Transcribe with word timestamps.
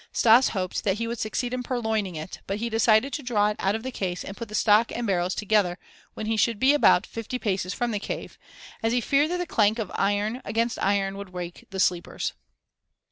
Stas 0.11 0.47
hoped 0.49 0.83
that 0.83 0.97
he 0.97 1.05
would 1.05 1.19
succeed 1.19 1.53
in 1.53 1.61
purloining 1.61 2.15
it, 2.15 2.39
but 2.47 2.57
he 2.57 2.71
decided 2.71 3.13
to 3.13 3.21
draw 3.21 3.49
it 3.49 3.55
out 3.59 3.75
of 3.75 3.83
the 3.83 3.91
case 3.91 4.25
and 4.25 4.35
put 4.35 4.49
the 4.49 4.55
stock 4.55 4.91
and 4.91 5.07
the 5.07 5.11
barrels 5.11 5.35
together 5.35 5.77
when 6.15 6.25
he 6.25 6.37
should 6.37 6.57
be 6.59 6.73
about 6.73 7.05
fifty 7.05 7.37
paces 7.37 7.71
from 7.71 7.91
the 7.91 7.99
cave, 7.99 8.39
as 8.81 8.93
he 8.93 8.99
feared 8.99 9.29
that 9.29 9.37
the 9.37 9.45
clank 9.45 9.77
of 9.77 9.89
the 9.89 9.99
iron 10.01 10.41
against 10.43 10.81
iron 10.81 11.17
would 11.17 11.29
wake 11.29 11.67
the 11.69 11.79
sleepers. 11.79 12.33